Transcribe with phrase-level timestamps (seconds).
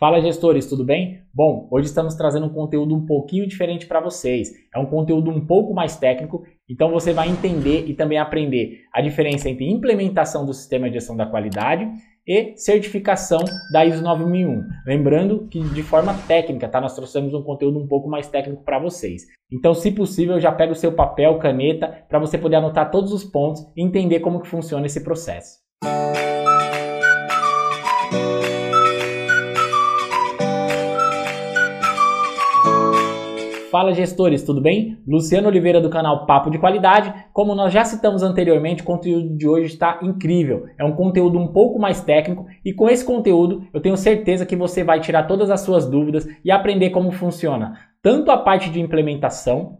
[0.00, 1.20] Fala gestores, tudo bem?
[1.30, 4.50] Bom, hoje estamos trazendo um conteúdo um pouquinho diferente para vocês.
[4.74, 9.02] É um conteúdo um pouco mais técnico, então você vai entender e também aprender a
[9.02, 11.86] diferença entre implementação do sistema de gestão da qualidade
[12.26, 13.40] e certificação
[13.70, 14.62] da ISO 9001.
[14.86, 16.80] Lembrando que de forma técnica, tá?
[16.80, 19.24] Nós trouxemos um conteúdo um pouco mais técnico para vocês.
[19.52, 23.22] Então, se possível, já pega o seu papel, caneta, para você poder anotar todos os
[23.22, 25.58] pontos e entender como que funciona esse processo.
[33.70, 34.98] Fala gestores, tudo bem?
[35.06, 37.14] Luciano Oliveira do canal Papo de Qualidade.
[37.32, 40.66] Como nós já citamos anteriormente, o conteúdo de hoje está incrível.
[40.76, 44.56] É um conteúdo um pouco mais técnico e com esse conteúdo eu tenho certeza que
[44.56, 48.80] você vai tirar todas as suas dúvidas e aprender como funciona tanto a parte de
[48.80, 49.78] implementação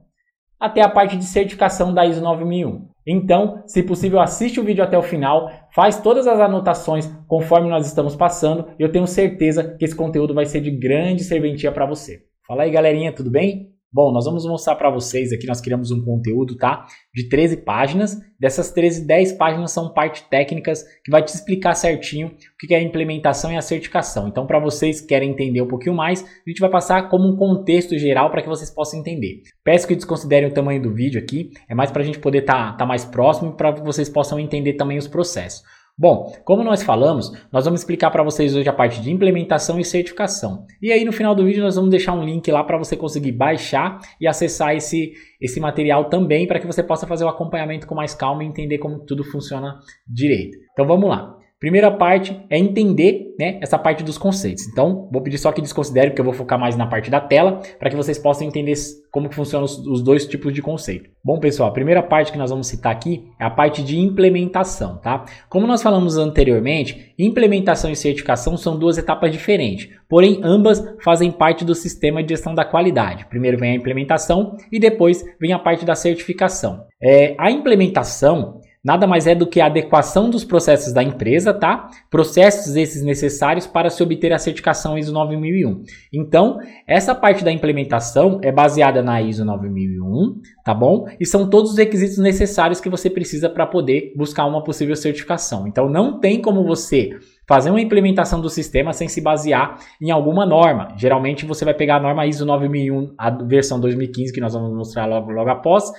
[0.60, 2.86] até a parte de certificação da ISO 9001.
[3.04, 7.88] Então, se possível, assiste o vídeo até o final, faz todas as anotações conforme nós
[7.88, 11.86] estamos passando e eu tenho certeza que esse conteúdo vai ser de grande serventia para
[11.86, 12.20] você.
[12.46, 13.69] Fala aí, galerinha, tudo bem?
[13.92, 16.86] Bom, nós vamos mostrar para vocês aqui, nós criamos um conteúdo, tá?
[17.12, 18.16] De 13 páginas.
[18.38, 22.78] Dessas 13, 10 páginas são parte técnicas que vai te explicar certinho o que é
[22.78, 24.28] a implementação e a certificação.
[24.28, 27.36] Então, para vocês que querem entender um pouquinho mais, a gente vai passar como um
[27.36, 29.42] contexto geral para que vocês possam entender.
[29.64, 32.72] Peço que desconsiderem o tamanho do vídeo aqui, é mais para a gente poder estar
[32.72, 35.64] tá, tá mais próximo e para que vocês possam entender também os processos.
[36.00, 39.84] Bom, como nós falamos, nós vamos explicar para vocês hoje a parte de implementação e
[39.84, 40.64] certificação.
[40.80, 43.32] E aí no final do vídeo nós vamos deixar um link lá para você conseguir
[43.32, 47.94] baixar e acessar esse, esse material também para que você possa fazer o acompanhamento com
[47.94, 49.78] mais calma e entender como tudo funciona
[50.08, 50.56] direito.
[50.72, 51.36] Então vamos lá.
[51.60, 54.66] Primeira parte é entender né, essa parte dos conceitos.
[54.66, 57.60] Então, vou pedir só que desconsidere, porque eu vou focar mais na parte da tela,
[57.78, 58.72] para que vocês possam entender
[59.10, 61.10] como funcionam os, os, dois tipos de conceito.
[61.22, 64.96] Bom, pessoal, a primeira parte que nós vamos citar aqui é a parte de implementação,
[65.02, 65.26] tá?
[65.50, 71.62] Como nós falamos anteriormente, implementação e certificação são duas etapas diferentes, porém ambas fazem parte
[71.62, 73.26] do sistema de gestão da qualidade.
[73.26, 76.86] Primeiro vem a implementação e depois vem a parte da certificação.
[77.02, 81.88] É, a implementação nada mais é do que a adequação dos processos da empresa, tá?
[82.10, 85.82] Processos esses necessários para se obter a certificação ISO 9001.
[86.12, 91.06] Então, essa parte da implementação é baseada na ISO 9001, tá bom?
[91.20, 95.66] E são todos os requisitos necessários que você precisa para poder buscar uma possível certificação.
[95.66, 97.10] Então, não tem como você
[97.50, 100.94] fazer uma implementação do sistema sem se basear em alguma norma.
[100.96, 105.04] Geralmente você vai pegar a norma ISO 9001, a versão 2015 que nós vamos mostrar
[105.06, 105.90] logo, logo após,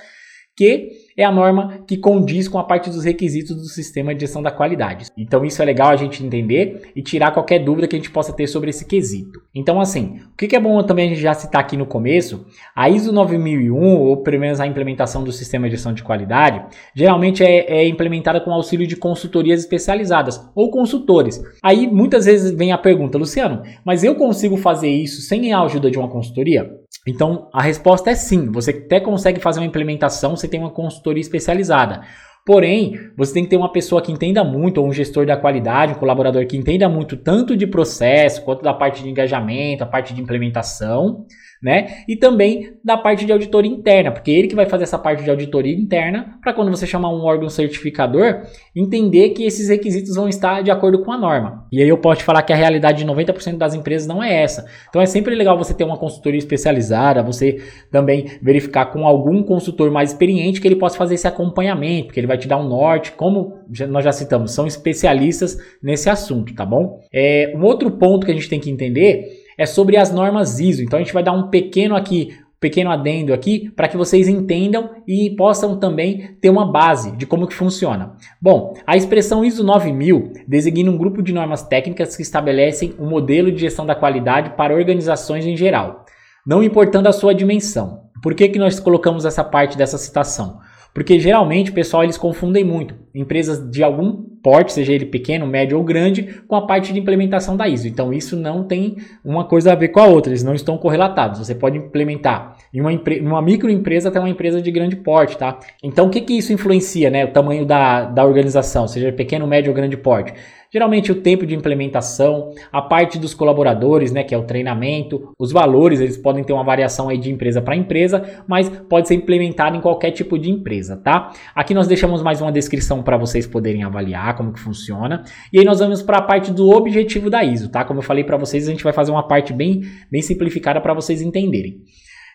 [0.56, 4.42] que é a norma que condiz com a parte dos requisitos do sistema de gestão
[4.42, 5.06] da qualidade.
[5.16, 8.32] Então isso é legal a gente entender e tirar qualquer dúvida que a gente possa
[8.32, 9.40] ter sobre esse quesito.
[9.54, 12.88] Então assim, o que é bom também a gente já citar aqui no começo, a
[12.88, 16.64] ISO 9001, ou pelo menos a implementação do sistema de gestão de qualidade,
[16.94, 21.42] geralmente é, é implementada com auxílio de consultorias especializadas ou consultores.
[21.62, 25.90] Aí muitas vezes vem a pergunta, Luciano, mas eu consigo fazer isso sem a ajuda
[25.90, 26.70] de uma consultoria?
[27.06, 31.01] Então a resposta é sim, você até consegue fazer uma implementação, você tem uma consultoria
[31.18, 32.02] especializada.
[32.44, 35.92] Porém, você tem que ter uma pessoa que entenda muito, ou um gestor da qualidade,
[35.92, 40.12] um colaborador que entenda muito tanto de processo, quanto da parte de engajamento, a parte
[40.12, 41.24] de implementação,
[41.62, 42.02] né?
[42.08, 45.30] E também da parte de auditoria interna, porque ele que vai fazer essa parte de
[45.30, 48.42] auditoria interna para quando você chamar um órgão certificador,
[48.74, 51.66] entender que esses requisitos vão estar de acordo com a norma.
[51.70, 54.42] E aí eu posso te falar que a realidade de 90% das empresas não é
[54.42, 54.66] essa.
[54.88, 59.90] Então é sempre legal você ter uma consultoria especializada, você também verificar com algum consultor
[59.90, 63.12] mais experiente que ele possa fazer esse acompanhamento, porque ele vai te dar um norte,
[63.12, 63.58] como
[63.88, 67.00] nós já citamos, são especialistas nesse assunto, tá bom?
[67.12, 70.82] É, um outro ponto que a gente tem que entender é sobre as normas ISO.
[70.82, 74.90] Então a gente vai dar um pequeno aqui, pequeno adendo aqui para que vocês entendam
[75.06, 78.16] e possam também ter uma base de como que funciona.
[78.40, 83.50] Bom, a expressão ISO 9000 designa um grupo de normas técnicas que estabelecem um modelo
[83.50, 86.04] de gestão da qualidade para organizações em geral,
[86.46, 88.02] não importando a sua dimensão.
[88.22, 90.60] Por que, que nós colocamos essa parte dessa citação?
[90.94, 95.84] Porque geralmente pessoal eles confundem muito empresas de algum porte, seja ele pequeno, médio ou
[95.84, 97.86] grande, com a parte de implementação da ISO.
[97.86, 101.38] Então isso não tem uma coisa a ver com a outra, eles não estão correlatados.
[101.38, 102.90] Você pode implementar em uma,
[103.20, 105.58] uma microempresa até uma empresa de grande porte, tá?
[105.82, 107.24] Então o que, que isso influencia, né?
[107.24, 110.34] O tamanho da, da organização, seja pequeno, médio ou grande porte.
[110.72, 115.52] Geralmente o tempo de implementação, a parte dos colaboradores, né, que é o treinamento, os
[115.52, 119.76] valores, eles podem ter uma variação aí de empresa para empresa, mas pode ser implementado
[119.76, 121.30] em qualquer tipo de empresa, tá?
[121.54, 125.24] Aqui nós deixamos mais uma descrição para vocês poderem avaliar como que funciona.
[125.52, 127.84] E aí nós vamos para a parte do objetivo da ISO, tá?
[127.84, 130.94] Como eu falei para vocês, a gente vai fazer uma parte bem, bem simplificada para
[130.94, 131.82] vocês entenderem.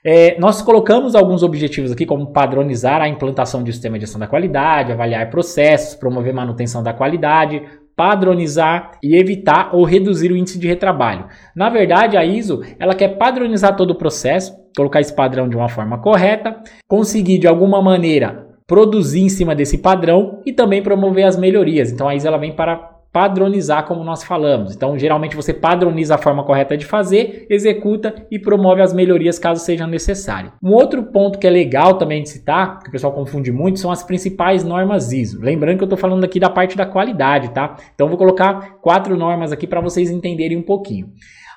[0.06, 4.28] É, nós colocamos alguns objetivos aqui, como padronizar a implantação de sistema de gestão da
[4.28, 7.63] qualidade, avaliar processos, promover manutenção da qualidade,
[7.98, 11.26] padronizar e evitar ou reduzir o índice de retrabalho.
[11.56, 15.68] Na verdade, a ISO ela quer padronizar todo o processo, colocar esse padrão de uma
[15.68, 21.38] forma correta, conseguir de alguma maneira produzir em cima desse padrão e também promover as
[21.38, 21.92] melhorias.
[21.92, 24.75] Então a ISO ela vem para padronizar, como nós falamos.
[24.75, 29.60] Então, geralmente você padroniza a forma correta de fazer, executa e promove as melhorias caso
[29.60, 30.52] seja necessário.
[30.62, 33.90] Um outro ponto que é legal também de citar, que o pessoal confunde muito, são
[33.90, 35.42] as principais normas ISO.
[35.42, 37.75] Lembrando que eu estou falando aqui da parte da qualidade, tá?
[37.96, 41.10] Então, vou colocar quatro normas aqui para vocês entenderem um pouquinho.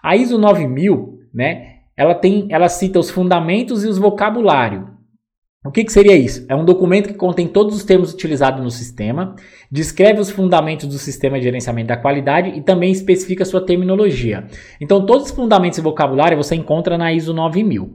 [0.03, 1.81] A ISO 9000, né?
[1.95, 4.89] Ela tem, ela cita os fundamentos e os vocabulário.
[5.63, 6.47] O que, que, seria isso?
[6.49, 9.37] É um documento que contém todos os termos utilizados no sistema,
[9.71, 14.47] descreve os fundamentos do sistema de gerenciamento da qualidade e também especifica sua terminologia.
[14.81, 17.95] Então, todos os fundamentos e vocabulário você encontra na ISO 9000.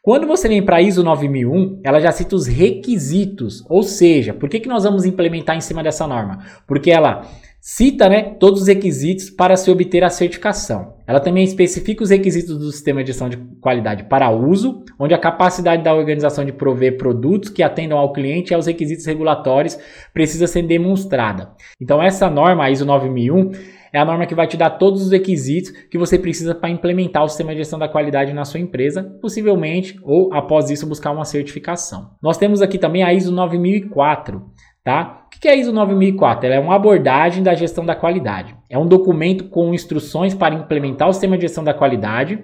[0.00, 4.48] Quando você vem para a ISO 9001, ela já cita os requisitos, ou seja, por
[4.48, 6.44] que, que nós vamos implementar em cima dessa norma?
[6.64, 7.22] Porque ela
[7.62, 10.94] Cita né, todos os requisitos para se obter a certificação.
[11.06, 15.18] Ela também especifica os requisitos do sistema de gestão de qualidade para uso, onde a
[15.18, 19.78] capacidade da organização de prover produtos que atendam ao cliente e aos requisitos regulatórios
[20.14, 21.50] precisa ser demonstrada.
[21.78, 23.50] Então, essa norma, a ISO 9001,
[23.92, 27.24] é a norma que vai te dar todos os requisitos que você precisa para implementar
[27.24, 31.26] o sistema de gestão da qualidade na sua empresa, possivelmente ou após isso buscar uma
[31.26, 32.12] certificação.
[32.22, 34.42] Nós temos aqui também a ISO 9004.
[34.82, 35.19] Tá?
[35.40, 36.44] Que é a ISO 9004?
[36.44, 38.54] Ela é uma abordagem da gestão da qualidade.
[38.68, 42.38] É um documento com instruções para implementar o sistema de gestão da qualidade,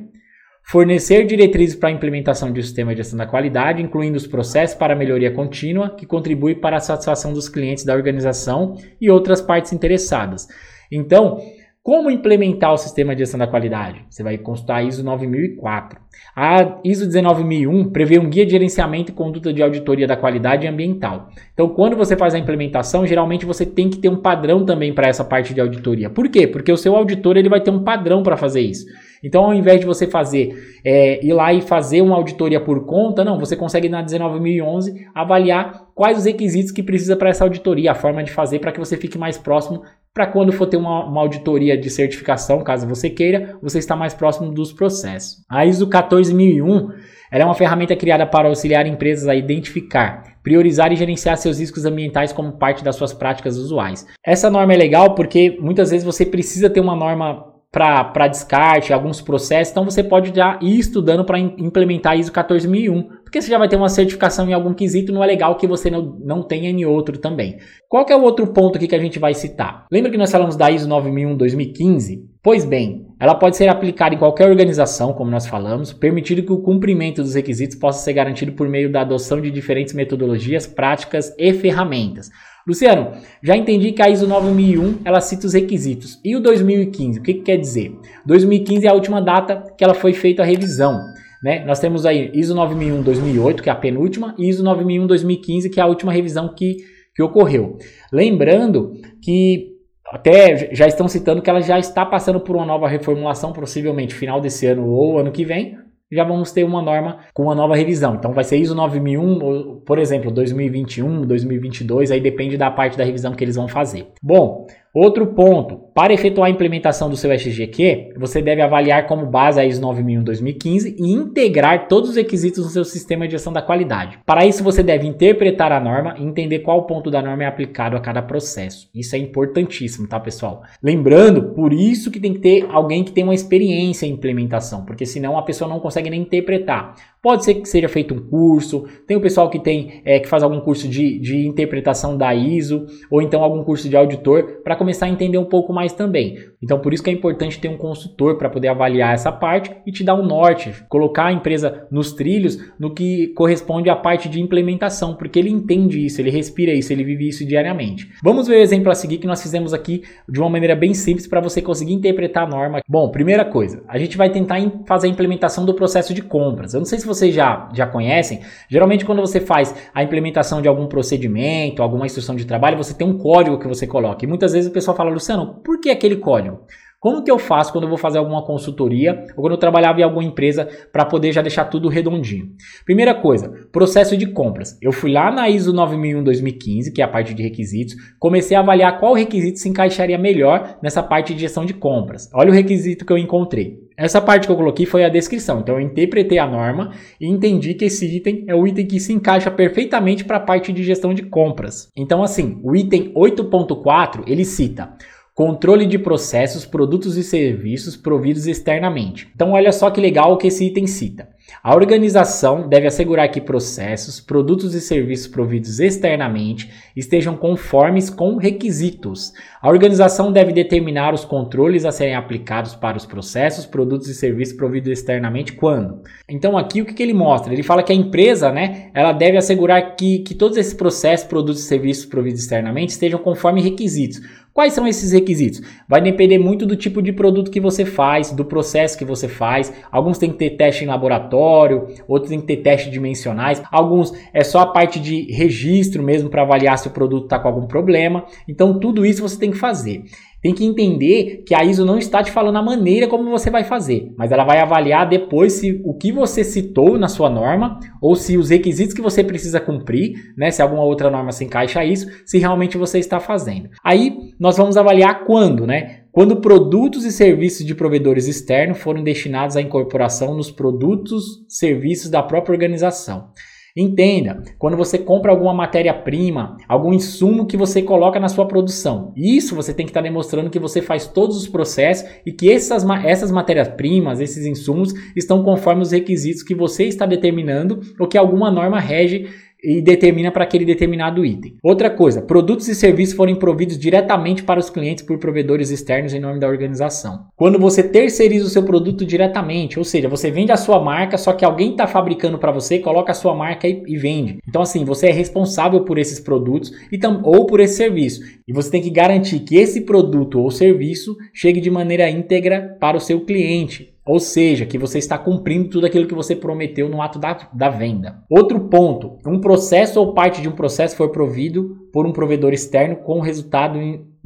[0.64, 4.74] fornecer diretrizes para a implementação de um sistema de gestão da qualidade, incluindo os processos
[4.74, 9.74] para melhoria contínua, que contribui para a satisfação dos clientes da organização e outras partes
[9.74, 10.48] interessadas.
[10.90, 11.38] Então,
[11.86, 14.04] como implementar o sistema de gestão da qualidade?
[14.10, 16.00] Você vai consultar a ISO 9004.
[16.34, 21.28] A ISO 19001 prevê um guia de gerenciamento e conduta de auditoria da qualidade ambiental.
[21.54, 25.06] Então, quando você faz a implementação, geralmente você tem que ter um padrão também para
[25.06, 26.10] essa parte de auditoria.
[26.10, 26.48] Por quê?
[26.48, 28.84] Porque o seu auditor ele vai ter um padrão para fazer isso.
[29.22, 33.24] Então, ao invés de você fazer, é, ir lá e fazer uma auditoria por conta,
[33.24, 37.94] não, você consegue na 19011 avaliar quais os requisitos que precisa para essa auditoria, a
[37.94, 39.82] forma de fazer para que você fique mais próximo
[40.16, 44.14] para quando for ter uma, uma, auditoria de certificação, caso você queira, você está mais
[44.14, 45.44] próximo dos processos.
[45.46, 46.88] A ISO 14001
[47.30, 52.32] é uma ferramenta criada para auxiliar empresas a identificar, priorizar e gerenciar seus riscos ambientais
[52.32, 54.06] como parte das suas práticas usuais.
[54.24, 59.20] Essa norma é legal porque muitas vezes você precisa ter uma norma para descarte, alguns
[59.20, 63.58] processos, então você pode já ir estudando para implementar a ISO 14001, porque você já
[63.58, 66.70] vai ter uma certificação em algum quesito, não é legal que você não, não tenha
[66.70, 67.58] em outro também.
[67.88, 69.84] Qual é o outro ponto aqui que a gente vai citar?
[69.90, 72.20] Lembra que nós falamos da ISO 9001-2015?
[72.40, 76.62] Pois bem, ela pode ser aplicada em qualquer organização, como nós falamos, permitindo que o
[76.62, 81.52] cumprimento dos requisitos possa ser garantido por meio da adoção de diferentes metodologias, práticas e
[81.52, 82.30] ferramentas.
[82.64, 83.10] Luciano,
[83.42, 86.20] já entendi que a ISO 9001 ela cita os requisitos.
[86.24, 87.92] E o 2015, o que, que quer dizer?
[88.24, 91.00] 2015 é a última data que ela foi feita a revisão.
[91.42, 91.64] Né?
[91.64, 95.80] Nós temos aí ISO 9001 2008, que é a penúltima, e ISO 9001 2015, que
[95.80, 96.76] é a última revisão que,
[97.14, 97.78] que ocorreu.
[98.12, 98.92] Lembrando
[99.22, 104.14] que até já estão citando que ela já está passando por uma nova reformulação, possivelmente
[104.14, 105.78] final desse ano ou ano que vem,
[106.10, 108.14] já vamos ter uma norma com uma nova revisão.
[108.14, 113.32] Então vai ser ISO 9001, por exemplo, 2021, 2022, aí depende da parte da revisão
[113.32, 114.06] que eles vão fazer.
[114.22, 114.66] Bom,
[114.98, 119.64] Outro ponto, para efetuar a implementação do seu SGQ, você deve avaliar como base a
[119.66, 124.18] ISO 9001-2015 e integrar todos os requisitos no seu sistema de gestão da qualidade.
[124.24, 127.94] Para isso, você deve interpretar a norma e entender qual ponto da norma é aplicado
[127.94, 128.88] a cada processo.
[128.94, 130.62] Isso é importantíssimo, tá, pessoal?
[130.82, 135.04] Lembrando, por isso que tem que ter alguém que tem uma experiência em implementação, porque
[135.04, 136.94] senão a pessoa não consegue nem interpretar.
[137.26, 140.44] Pode ser que seja feito um curso, tem o pessoal que tem é, que faz
[140.44, 145.06] algum curso de, de interpretação da ISO, ou então algum curso de auditor, para começar
[145.06, 146.38] a entender um pouco mais também.
[146.62, 149.90] Então, por isso que é importante ter um consultor para poder avaliar essa parte e
[149.90, 154.40] te dar um norte, colocar a empresa nos trilhos no que corresponde à parte de
[154.40, 158.08] implementação, porque ele entende isso, ele respira isso, ele vive isso diariamente.
[158.22, 161.26] Vamos ver o exemplo a seguir que nós fizemos aqui de uma maneira bem simples
[161.26, 162.80] para você conseguir interpretar a norma.
[162.88, 166.72] Bom, primeira coisa, a gente vai tentar fazer a implementação do processo de compras.
[166.72, 170.68] Eu não sei se vocês já, já conhecem, geralmente quando você faz a implementação de
[170.68, 174.24] algum procedimento, alguma instrução de trabalho, você tem um código que você coloca.
[174.24, 176.60] E muitas vezes o pessoal fala, Luciano, por que aquele código?
[176.98, 180.02] Como que eu faço quando eu vou fazer alguma consultoria ou quando eu trabalhava em
[180.02, 182.48] alguma empresa para poder já deixar tudo redondinho?
[182.86, 184.78] Primeira coisa, processo de compras.
[184.80, 188.98] Eu fui lá na ISO 9001-2015, que é a parte de requisitos, comecei a avaliar
[188.98, 192.30] qual requisito se encaixaria melhor nessa parte de gestão de compras.
[192.34, 193.86] Olha o requisito que eu encontrei.
[193.96, 195.60] Essa parte que eu coloquei foi a descrição.
[195.60, 199.12] Então eu interpretei a norma e entendi que esse item é o item que se
[199.12, 201.90] encaixa perfeitamente para a parte de gestão de compras.
[201.96, 204.94] Então assim, o item 8.4 ele cita
[205.36, 209.28] controle de processos, produtos e serviços providos externamente.
[209.34, 211.28] Então, olha só que legal o que esse item cita.
[211.62, 219.32] A organização deve assegurar que processos, produtos e serviços providos externamente estejam conformes com requisitos.
[219.60, 224.56] A organização deve determinar os controles a serem aplicados para os processos, produtos e serviços
[224.56, 226.02] providos externamente quando.
[226.28, 227.52] Então aqui o que, que ele mostra?
[227.52, 231.62] Ele fala que a empresa, né, ela deve assegurar que, que todos esses processos, produtos
[231.62, 234.20] e serviços providos externamente estejam conforme requisitos.
[234.56, 235.60] Quais são esses requisitos?
[235.86, 239.70] Vai depender muito do tipo de produto que você faz, do processo que você faz.
[239.92, 243.62] Alguns tem que ter teste em laboratório, outros tem que ter teste dimensionais.
[243.70, 247.48] Alguns é só a parte de registro mesmo para avaliar se o produto está com
[247.48, 248.24] algum problema.
[248.48, 250.04] Então tudo isso você tem que fazer.
[250.42, 253.64] Tem que entender que a ISO não está te falando a maneira como você vai
[253.64, 258.14] fazer, mas ela vai avaliar depois se o que você citou na sua norma ou
[258.14, 261.84] se os requisitos que você precisa cumprir, né, se alguma outra norma se encaixa a
[261.84, 263.70] isso, se realmente você está fazendo.
[263.82, 266.02] Aí nós vamos avaliar quando, né?
[266.12, 272.22] Quando produtos e serviços de provedores externos foram destinados à incorporação nos produtos, serviços da
[272.22, 273.30] própria organização.
[273.76, 279.54] Entenda, quando você compra alguma matéria-prima, algum insumo que você coloca na sua produção, isso
[279.54, 282.86] você tem que estar tá demonstrando que você faz todos os processos e que essas,
[283.04, 288.50] essas matérias-primas, esses insumos, estão conforme os requisitos que você está determinando ou que alguma
[288.50, 289.28] norma rege
[289.66, 291.56] e determina para aquele determinado item.
[291.60, 296.20] Outra coisa, produtos e serviços forem providos diretamente para os clientes por provedores externos em
[296.20, 297.26] nome da organização.
[297.34, 301.32] Quando você terceiriza o seu produto diretamente, ou seja, você vende a sua marca, só
[301.32, 304.38] que alguém está fabricando para você, coloca a sua marca e, e, vende.
[304.48, 308.20] Então, assim, você é responsável por esses produtos e ou por esse serviço.
[308.46, 312.96] E você tem que garantir que esse produto ou serviço chegue de maneira íntegra para
[312.96, 313.95] o seu cliente.
[314.06, 317.68] Ou seja, que você está cumprindo tudo aquilo que você prometeu no ato da, da
[317.68, 318.22] venda.
[318.30, 322.96] Outro ponto: um processo ou parte de um processo foi provido por um provedor externo
[322.96, 323.78] com resultado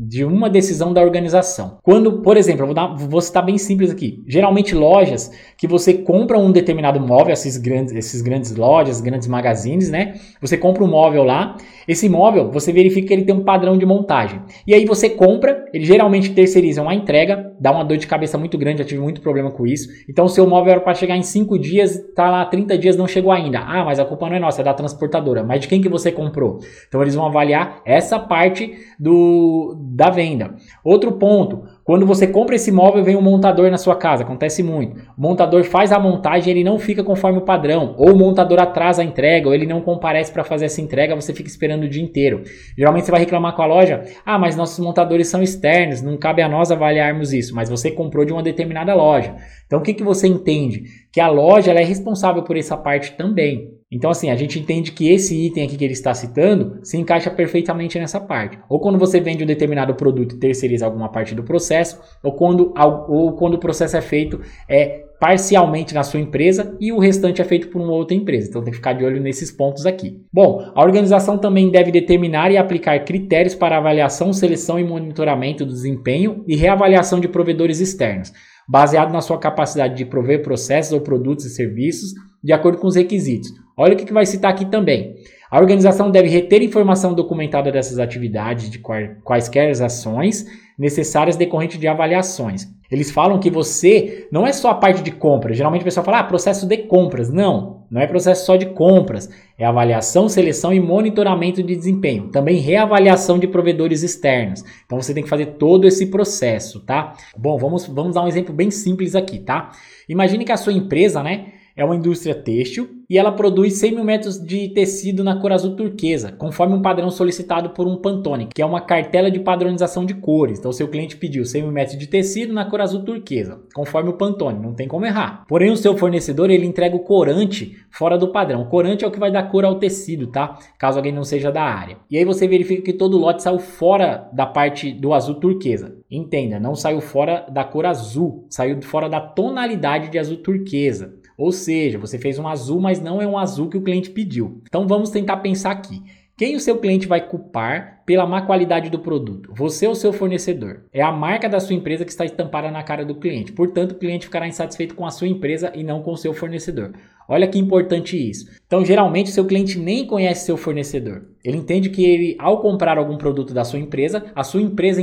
[0.02, 1.76] de uma decisão da organização.
[1.82, 4.24] Quando, por exemplo, eu vou, dar, vou citar bem simples aqui.
[4.26, 9.90] Geralmente lojas que você compra um determinado móvel, esses grandes, esses grandes lojas, grandes magazines,
[9.90, 10.14] né?
[10.40, 13.84] Você compra um móvel lá, esse móvel você verifica que ele tem um padrão de
[13.84, 14.40] montagem.
[14.66, 18.56] E aí você compra, eles geralmente terceirizam a entrega, dá uma dor de cabeça muito
[18.56, 19.86] grande, já tive muito problema com isso.
[20.08, 23.06] Então o seu móvel era para chegar em 5 dias, tá lá 30 dias, não
[23.06, 23.58] chegou ainda.
[23.58, 25.44] Ah, mas a culpa não é nossa, é da transportadora.
[25.44, 26.58] Mas de quem que você comprou?
[26.88, 30.54] Então eles vão avaliar essa parte do da venda.
[30.84, 34.96] Outro ponto, quando você compra esse móvel, vem um montador na sua casa, acontece muito.
[35.18, 39.02] O montador faz a montagem, ele não fica conforme o padrão, ou o montador atrasa
[39.02, 42.02] a entrega, ou ele não comparece para fazer essa entrega, você fica esperando o dia
[42.02, 42.44] inteiro.
[42.78, 46.40] Geralmente você vai reclamar com a loja: "Ah, mas nossos montadores são externos, não cabe
[46.40, 49.34] a nós avaliarmos isso", mas você comprou de uma determinada loja.
[49.66, 50.84] Então o que que você entende?
[51.12, 53.79] Que a loja é responsável por essa parte também.
[53.92, 57.28] Então, assim, a gente entende que esse item aqui que ele está citando se encaixa
[57.28, 58.56] perfeitamente nessa parte.
[58.68, 62.72] Ou quando você vende um determinado produto e terceiriza alguma parte do processo, ou quando,
[63.08, 67.44] ou quando o processo é feito é, parcialmente na sua empresa e o restante é
[67.44, 68.48] feito por uma outra empresa.
[68.48, 70.24] Então tem que ficar de olho nesses pontos aqui.
[70.32, 75.72] Bom, a organização também deve determinar e aplicar critérios para avaliação, seleção e monitoramento do
[75.72, 78.32] desempenho e reavaliação de provedores externos,
[78.68, 82.96] baseado na sua capacidade de prover processos ou produtos e serviços de acordo com os
[82.96, 85.14] requisitos Olha o que, que vai citar aqui também.
[85.50, 90.44] A organização deve reter informação documentada dessas atividades, de quaisquer ações
[90.78, 92.68] necessárias decorrentes de avaliações.
[92.90, 95.56] Eles falam que você não é só a parte de compras.
[95.56, 97.30] Geralmente o pessoal fala, ah, processo de compras.
[97.30, 99.30] Não, não é processo só de compras.
[99.56, 102.28] É avaliação, seleção e monitoramento de desempenho.
[102.28, 104.62] Também reavaliação de provedores externos.
[104.84, 107.14] Então você tem que fazer todo esse processo, tá?
[107.34, 109.70] Bom, vamos, vamos dar um exemplo bem simples aqui, tá?
[110.06, 111.59] Imagine que a sua empresa, né?
[111.82, 115.74] É uma indústria têxtil e ela produz 100 mil metros de tecido na cor azul
[115.74, 120.14] turquesa, conforme um padrão solicitado por um Pantone, que é uma cartela de padronização de
[120.14, 120.60] cores.
[120.60, 124.12] Então, seu cliente pediu 100 mil metros de tecido na cor azul turquesa, conforme o
[124.12, 125.44] Pantone, não tem como errar.
[125.48, 128.62] Porém, o seu fornecedor ele entrega o corante fora do padrão.
[128.62, 130.58] O corante é o que vai dar cor ao tecido, tá?
[130.78, 131.96] Caso alguém não seja da área.
[132.08, 135.96] E aí você verifica que todo lote saiu fora da parte do azul turquesa.
[136.08, 141.18] Entenda, não saiu fora da cor azul, saiu fora da tonalidade de azul turquesa.
[141.40, 144.60] Ou seja, você fez um azul, mas não é um azul que o cliente pediu.
[144.68, 146.02] Então vamos tentar pensar aqui.
[146.36, 149.50] Quem o seu cliente vai culpar pela má qualidade do produto?
[149.54, 150.82] Você ou seu fornecedor?
[150.92, 153.52] É a marca da sua empresa que está estampada na cara do cliente.
[153.52, 156.92] Portanto, o cliente ficará insatisfeito com a sua empresa e não com o seu fornecedor.
[157.26, 158.46] Olha que importante isso.
[158.66, 161.24] Então, geralmente, seu cliente nem conhece seu fornecedor.
[161.42, 165.00] Ele entende que ele, ao comprar algum produto da sua empresa, a sua empresa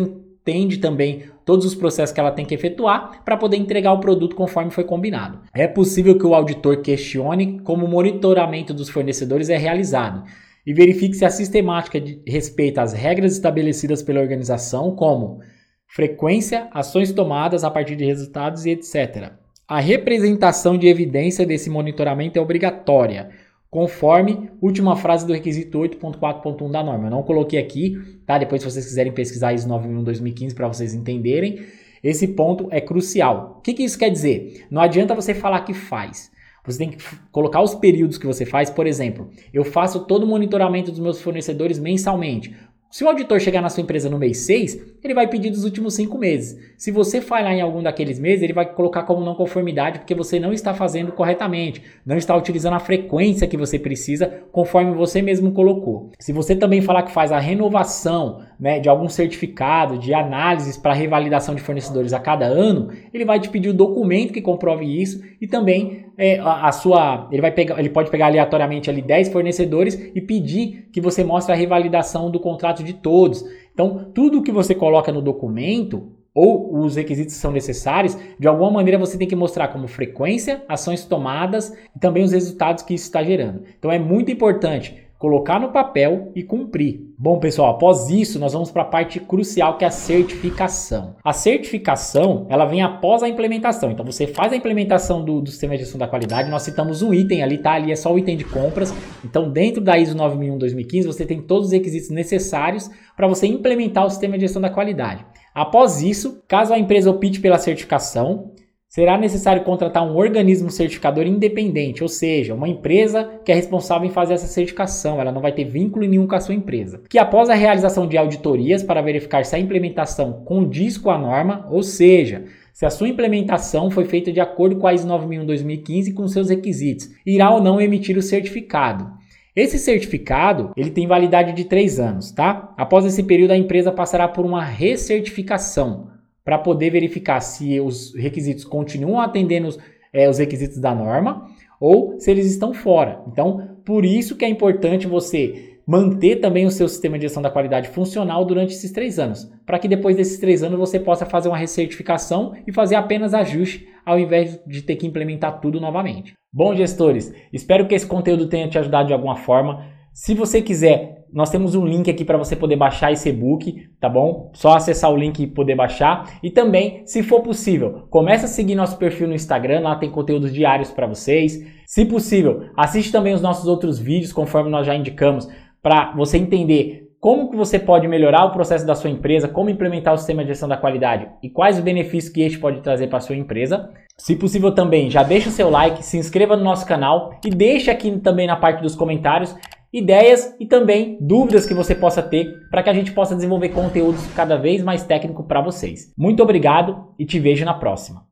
[0.48, 4.36] entende também todos os processos que ela tem que efetuar para poder entregar o produto
[4.36, 5.42] conforme foi combinado.
[5.54, 10.24] É possível que o auditor questione como o monitoramento dos fornecedores é realizado
[10.66, 15.40] e verifique se a sistemática respeita as regras estabelecidas pela organização, como
[15.86, 19.32] frequência, ações tomadas a partir de resultados e etc.
[19.68, 23.30] A representação de evidência desse monitoramento é obrigatória,
[23.70, 27.08] conforme última frase do requisito 8.4.1 da norma.
[27.08, 28.38] Eu não coloquei aqui, tá?
[28.38, 31.60] Depois, se vocês quiserem pesquisar ISO 9001-2015 para vocês entenderem,
[32.04, 33.58] esse ponto é crucial.
[33.58, 34.66] O que, que isso quer dizer?
[34.72, 36.32] Não adianta você falar que faz.
[36.66, 36.98] Você tem que
[37.32, 38.70] colocar os períodos que você faz.
[38.70, 42.54] Por exemplo, eu faço todo o monitoramento dos meus fornecedores mensalmente.
[42.90, 45.96] Se o auditor chegar na sua empresa no mês 6, ele vai pedir dos últimos
[45.96, 46.60] 5 meses.
[46.78, 50.40] Se você falhar em algum daqueles meses, ele vai colocar como não conformidade porque você
[50.40, 55.52] não está fazendo corretamente, não está utilizando a frequência que você precisa conforme você mesmo
[55.52, 56.12] colocou.
[56.20, 60.94] Se você também falar que faz a renovação né, de algum certificado, de análises para
[60.94, 65.24] revalidação de fornecedores a cada ano, ele vai te pedir o documento que comprove isso
[65.40, 67.28] e também é, a, a, sua.
[67.32, 71.54] Ele vai pegar, ele pode pegar aleatoriamente ali 10 fornecedores e pedir que você mostre
[71.54, 73.44] a revalidação do contrato de todos.
[73.78, 78.72] Então, tudo que você coloca no documento ou os requisitos que são necessários, de alguma
[78.72, 83.06] maneira você tem que mostrar como frequência, ações tomadas e também os resultados que isso
[83.06, 83.66] está gerando.
[83.78, 87.02] Então é muito importante colocar no papel e cumprir.
[87.18, 91.16] Bom, pessoal, após isso, nós vamos para a parte crucial que é a certificação.
[91.24, 93.90] A certificação, ela vem após a implementação.
[93.90, 97.14] Então, você faz a implementação do, do sistema de gestão da qualidade, nós citamos um
[97.14, 97.72] item ali, tá?
[97.72, 98.94] Ali é só o item de compras.
[99.26, 104.10] Então, dentro da ISO 9001-2015, você tem todos os requisitos necessários para você implementar o
[104.10, 105.26] sistema de gestão da qualidade.
[105.54, 108.52] Após isso, caso a empresa opte pela certificação,
[108.98, 114.12] será necessário contratar um organismo certificador independente, ou seja, uma empresa que é responsável em
[114.12, 117.04] fazer essa certificação, ela não vai ter vínculo nenhum com a sua empresa.
[117.08, 121.68] Que após a realização de auditorias para verificar se a implementação condiz com a norma,
[121.70, 126.14] ou seja, se a sua implementação foi feita de acordo com a ISO 9001-2015 e
[126.14, 129.12] com seus requisitos, irá ou não emitir o certificado.
[129.56, 132.74] Esse certificado ele tem validade de 3 anos, tá?
[132.76, 136.17] Após esse período, a empresa passará por uma recertificação,
[136.48, 139.78] para poder verificar se os requisitos continuam atendendo os,
[140.14, 141.46] é, os requisitos da norma
[141.78, 143.22] ou se eles estão fora.
[143.28, 147.50] Então, por isso que é importante você manter também o seu sistema de gestão da
[147.50, 151.50] qualidade funcional durante esses três anos, para que depois desses três anos você possa fazer
[151.50, 156.32] uma recertificação e fazer apenas ajuste ao invés de ter que implementar tudo novamente.
[156.54, 159.86] Bom, gestores, espero que esse conteúdo tenha te ajudado de alguma forma.
[160.14, 164.10] Se você quiser nós temos um link aqui para você poder baixar esse e-book, tá
[164.10, 164.52] bom?
[164.54, 166.40] Só acessar o link e poder baixar.
[166.42, 170.54] E também, se for possível, comece a seguir nosso perfil no Instagram, lá tem conteúdos
[170.54, 171.64] diários para vocês.
[171.86, 175.48] Se possível, assiste também os nossos outros vídeos, conforme nós já indicamos,
[175.82, 180.14] para você entender como que você pode melhorar o processo da sua empresa, como implementar
[180.14, 183.18] o sistema de gestão da qualidade e quais os benefícios que este pode trazer para
[183.18, 183.90] a sua empresa.
[184.18, 187.90] Se possível também, já deixa o seu like, se inscreva no nosso canal e deixe
[187.90, 189.56] aqui também na parte dos comentários
[189.92, 194.26] ideias e também dúvidas que você possa ter para que a gente possa desenvolver conteúdos
[194.36, 196.14] cada vez mais técnico para vocês.
[196.18, 198.27] Muito obrigado e te vejo na próxima.